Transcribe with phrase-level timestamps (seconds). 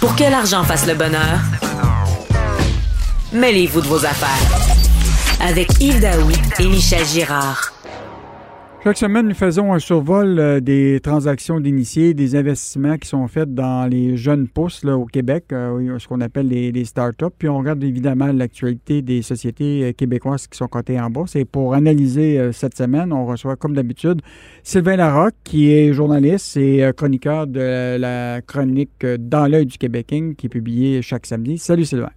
[0.00, 1.40] Pour que l'argent fasse le bonheur,
[3.32, 4.28] mêlez-vous de vos affaires.
[5.40, 7.72] Avec Yves Daoui et Michel Girard.
[8.88, 13.52] Chaque semaine, nous faisons un survol euh, des transactions d'initiés, des investissements qui sont faits
[13.52, 17.26] dans les jeunes pousses au Québec, euh, ce qu'on appelle les, les startups.
[17.38, 21.36] Puis on regarde évidemment l'actualité des sociétés euh, québécoises qui sont cotées en bourse.
[21.36, 24.22] Et pour analyser cette semaine, on reçoit comme d'habitude
[24.62, 30.46] Sylvain Larocque, qui est journaliste et chroniqueur de la chronique Dans l'œil du Québécois, qui
[30.46, 31.58] est publiée chaque samedi.
[31.58, 32.12] Salut Sylvain.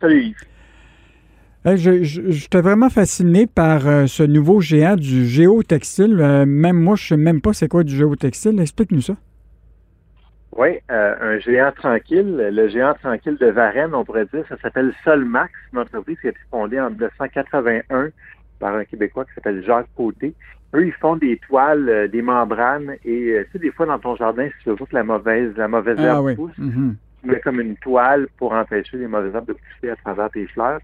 [0.00, 0.36] Salut
[1.76, 6.20] Je, j'étais vraiment fasciné par euh, ce nouveau géant du géotextile.
[6.20, 8.60] Euh, même moi, je ne sais même pas c'est quoi du géotextile.
[8.60, 9.14] Explique-nous ça.
[10.56, 12.36] Oui, euh, un géant tranquille.
[12.52, 16.30] Le géant tranquille de Varennes, on pourrait dire, ça s'appelle Solmax, une entreprise qui a
[16.30, 18.08] été fondée en 1981
[18.58, 20.34] par un Québécois qui s'appelle Jacques Côté.
[20.74, 24.48] Eux, ils font des toiles, des membranes, et tu sais, des fois dans ton jardin,
[24.48, 26.94] si tu veux que la mauvaise, la mauvaise ah herbe pousse, mm-hmm.
[27.22, 30.46] tu mets comme une toile pour empêcher les mauvaises herbes de pousser à travers tes
[30.48, 30.80] fleurs.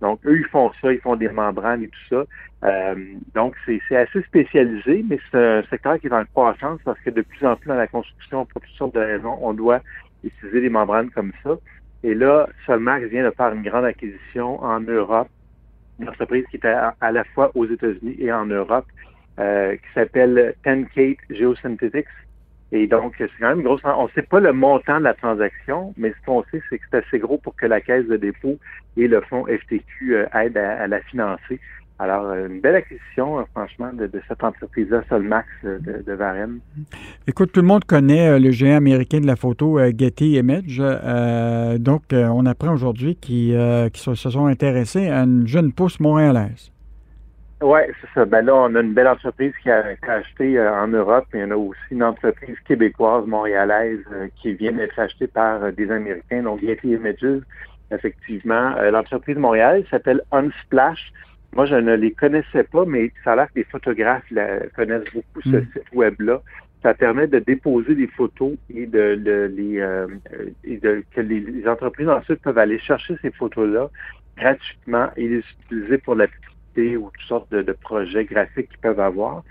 [0.00, 2.24] Donc, eux, ils font ça, ils font des membranes et tout ça.
[2.64, 2.94] Euh,
[3.34, 7.22] donc, c'est assez spécialisé, mais c'est un secteur qui est en croissance parce que de
[7.22, 9.80] plus en plus dans la construction, pour toutes sortes de raisons, on doit
[10.22, 11.56] utiliser des membranes comme ça.
[12.02, 15.28] Et là, Solmax vient de faire une grande acquisition en Europe,
[15.98, 18.86] une entreprise qui était à, la fois aux États-Unis et en Europe,
[19.38, 22.06] euh, qui s'appelle Tenkate Geosynthetics.
[22.72, 23.80] Et donc, c'est quand même grosse.
[23.84, 26.84] On ne sait pas le montant de la transaction, mais ce qu'on sait, c'est que
[26.90, 28.58] c'est assez gros pour que la Caisse de dépôt
[28.96, 31.60] et le fonds FTQ euh, aident à, la financer.
[31.98, 36.58] Alors, euh, une belle acquisition, euh, franchement, de, cette entreprise-là, Solmax de, de, Varennes.
[37.28, 40.78] Écoute, tout le monde connaît le géant américain de la photo Getty Image.
[41.78, 43.54] donc, on apprend aujourd'hui qu'ils
[43.94, 46.72] se sont intéressés à une jeune pousse montréalaise.
[47.62, 48.24] Oui, c'est ça.
[48.26, 51.50] Ben là, on a une belle entreprise qui a, acheté euh, en Europe, mais on
[51.52, 56.42] a aussi une entreprise québécoise, montréalaise, euh, qui vient d'être achetée par euh, des Américains,
[56.42, 57.40] donc Getty Images.
[57.90, 61.12] Effectivement, l'entreprise Montréal s'appelle Unsplash.
[61.54, 64.24] Moi, je ne les connaissais pas, mais ça a l'air que les photographes
[64.74, 65.66] connaissent beaucoup ce mm.
[65.72, 66.42] site web-là.
[66.82, 69.76] Ça permet de déposer des photos et de, les
[70.64, 73.88] et de, que les, entreprises ensuite peuvent aller chercher ces photos-là
[74.36, 76.26] gratuitement et les utiliser pour la
[76.76, 79.42] ou toutes sortes de, projets graphiques qu'ils peuvent avoir.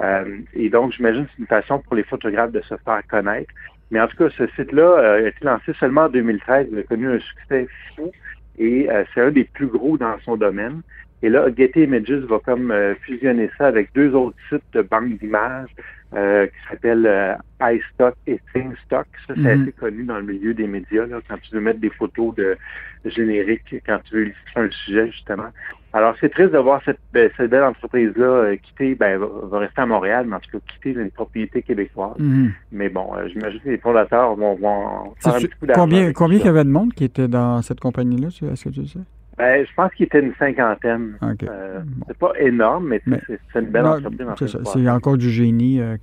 [0.00, 3.52] Euh, et donc, j'imagine que c'est une façon pour les photographes de se faire connaître.
[3.90, 6.68] Mais en tout cas, ce site-là euh, a été lancé seulement en 2013.
[6.72, 8.10] Il a connu un succès fou
[8.58, 10.82] et euh, c'est un des plus gros dans son domaine.
[11.22, 15.70] Et là, Getty Images va comme fusionner ça avec deux autres sites de banque d'images
[16.14, 19.06] qui s'appellent iStock et ThingStock.
[19.26, 19.62] Ça, c'est mm-hmm.
[19.62, 22.56] assez connu dans le milieu des médias, là, quand tu veux mettre des photos de,
[23.04, 25.48] génériques, quand tu veux illustrer un sujet, justement.
[25.92, 29.86] Alors, c'est triste de voir cette, ben, belle entreprise-là euh, quitter, ben, va, rester à
[29.86, 32.18] Montréal, mais en tout cas quitter une propriété québécoise.
[32.18, 32.52] Mhm.
[32.72, 36.38] Mais bon, euh, j'imagine que les fondateurs vont, vont faire un petit coup Combien, combien
[36.38, 38.98] il y avait de monde qui était dans cette compagnie-là, est-ce que tu sais?
[39.36, 41.18] Ben, je pense qu'il était une cinquantaine.
[41.22, 44.26] Euh, c'est pas énorme, mais, c'est une belle entreprise.
[44.38, 45.96] C'est C'est encore du génie euh,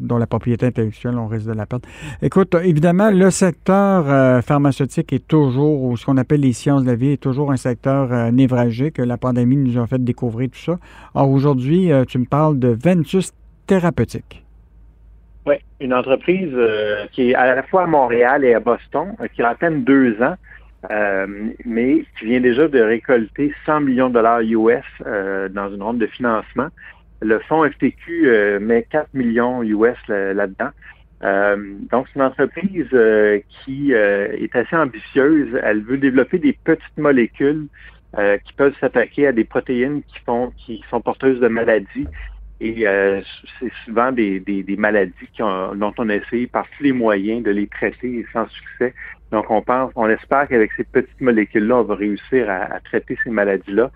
[0.00, 1.86] dont la propriété intellectuelle, on risque de la perdre.
[2.22, 6.86] Écoute, évidemment, le secteur euh, pharmaceutique est toujours, ou ce qu'on appelle les sciences de
[6.88, 8.98] la vie, est toujours un secteur névralgique.
[8.98, 10.78] La pandémie nous a fait découvrir tout ça.
[11.14, 13.32] Or, aujourd'hui, tu me parles de Ventus
[13.66, 14.44] Thérapeutique.
[15.46, 16.54] Oui, une entreprise
[17.12, 20.20] qui est à la fois à Montréal et à Boston, qui a à peine deux
[20.22, 20.34] ans.
[20.90, 21.26] Euh,
[21.64, 25.98] mais qui vient déjà de récolter 100 millions de dollars US euh, dans une ronde
[25.98, 26.68] de financement.
[27.20, 30.70] Le fonds FTQ euh, met 4 millions US là-dedans.
[31.90, 32.96] donc, c'est une entreprise
[33.48, 35.58] qui est assez ambitieuse.
[35.64, 37.66] Elle veut développer des petites molécules
[38.44, 42.06] qui peuvent s'attaquer à des protéines qui font qui sont porteuses de maladies.
[42.60, 42.84] Et
[43.58, 48.24] c'est souvent des, maladies dont on a essayé par tous les moyens de les traiter
[48.32, 48.94] sans succès.
[49.30, 53.30] Donc, on pense, on espère qu'avec ces petites molécules-là, on va réussir à, traiter ces
[53.30, 53.90] maladies-là.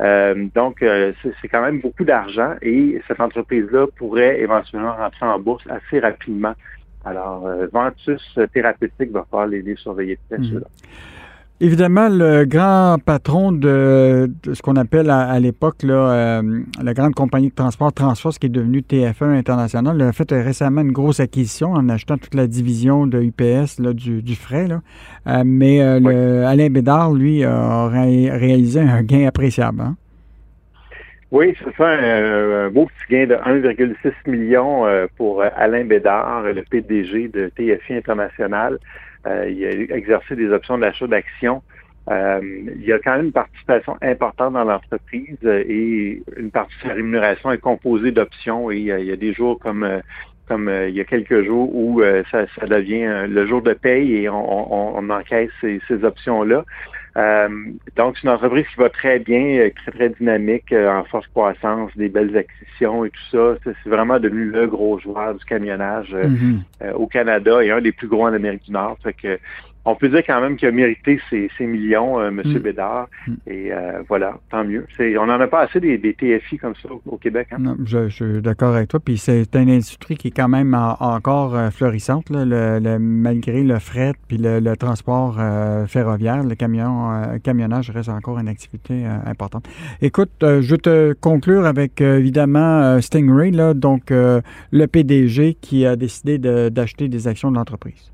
[0.00, 5.38] Euh, donc, euh, c'est quand même beaucoup d'argent et cette entreprise-là pourrait éventuellement rentrer en
[5.38, 6.54] bourse assez rapidement.
[7.04, 10.62] Alors, euh, Ventus Thérapeutique va falloir les, surveiller de près, mmh.
[11.60, 17.54] Évidemment, le grand patron de, ce qu'on appelle à, l'époque euh, la grande compagnie de
[17.54, 22.16] transport Transforce, qui est devenue TF1 International, a fait récemment une grosse acquisition en achetant
[22.16, 24.68] toute la division de UPS là, du, du, frais.
[24.68, 24.82] Là.
[25.26, 29.80] Euh, mais euh, le, Alain Bédard, lui, a réalisé un gain appréciable.
[29.80, 29.96] Hein?
[31.32, 34.84] Oui, c'est ça, un, beau petit gain de 1,6 million
[35.16, 38.78] pour Alain Bédard, le PDG de TFI International.
[39.26, 41.62] Euh, il a exercé des options d'achat d'actions.
[42.10, 46.74] Euh, il y a quand même une participation importante dans l'entreprise euh, et une partie
[46.82, 49.86] de sa rémunération est composée d'options et il y a des jours comme
[50.46, 55.10] comme il y a quelques jours où ça, devient le jour de paye et on,
[55.10, 56.64] encaisse ces, options-là.
[57.96, 62.08] Donc, c'est une entreprise qui va très bien, très, très dynamique, en forte croissance, des
[62.08, 63.58] belles acquisitions et tout ça.
[63.64, 66.92] C'est vraiment devenu le gros joueur du camionnage mm-hmm.
[66.94, 68.96] au Canada et un des plus gros en Amérique du Nord.
[69.02, 69.38] Fait que
[69.88, 72.42] on peut dire quand même qu'il a mérité ses, millions, euh, M.
[72.44, 72.58] Mm.
[72.58, 73.08] Bédard.
[73.26, 73.34] Mm.
[73.46, 74.86] Et euh, voilà, tant mieux.
[75.00, 77.48] on n'en a pas assez des, TFI comme ça au, Québec.
[77.52, 77.56] Hein.
[77.60, 79.00] Non, je, suis d'accord avec toi.
[79.00, 84.38] Puis c'est une industrie qui est quand même encore euh, florissante, malgré le fret puis
[84.38, 85.38] le, transport
[85.88, 86.42] ferroviaire.
[86.44, 89.68] Le camion, camionnage reste encore une activité importante.
[90.02, 96.38] Écoute, je vais te conclure avec évidemment Stingray, là, donc le PDG qui a décidé
[96.38, 98.12] d'acheter des actions de l'entreprise.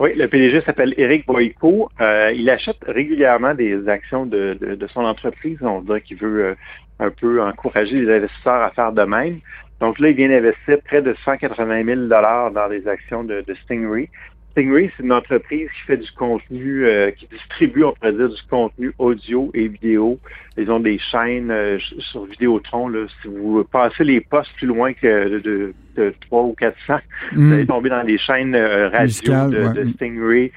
[0.00, 1.88] Oui, le PDG s'appelle Éric Boyko.
[2.00, 5.58] Euh, il achète régulièrement des actions de, son entreprise.
[5.60, 6.54] On dirait qu'il veut euh,
[6.98, 9.40] un peu encourager les investisseurs à faire de même.
[9.80, 14.08] Donc là, il vient d'investir près de 180 000 dans les actions de, de Stingray.
[14.52, 18.42] Stingray, c'est une entreprise qui fait du contenu, euh, qui distribue, on pourrait dire, du
[18.48, 20.18] contenu audio et vidéo.
[20.56, 22.88] Ils ont des chaînes euh, sur Vidéotron.
[22.88, 23.06] Là.
[23.20, 26.98] Si vous passez les postes plus loin que de, de, 3 ou 400,
[27.32, 27.52] vous mm.
[27.52, 30.52] allez tomber dans des chaînes euh, radio de, Stingray.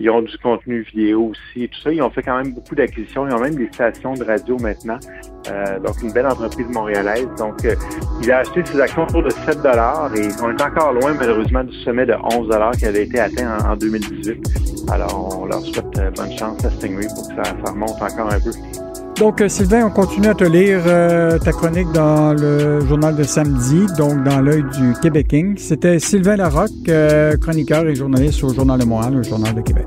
[0.00, 1.92] Ils ont du contenu vidéo aussi tout ça.
[1.92, 3.28] Ils ont fait quand même beaucoup d'acquisitions.
[3.28, 4.98] Ils ont même des stations de radio maintenant.
[5.50, 7.28] Euh, donc, une belle entreprise montréalaise.
[7.38, 7.74] Donc, euh,
[8.22, 11.76] il a acheté ses actions autour de 7 et on est encore loin, malheureusement, du
[11.84, 12.48] sommet de 11
[12.78, 14.88] qui avait été atteint en, 2018.
[14.90, 18.40] Alors, on leur souhaite euh, bonne chance à Stingray pour que ça, remonte encore un
[18.40, 18.50] peu.
[19.20, 20.80] Donc, Sylvain, on continue à te lire
[21.44, 26.90] ta chronique dans le journal de samedi, donc dans l'œil du Québec C'était Sylvain Larocque,
[27.38, 29.86] chroniqueur et journaliste au Journal de Montréal, le Journal de Québec.